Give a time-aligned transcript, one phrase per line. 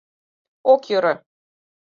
[0.71, 1.13] Ок йӧрӧ.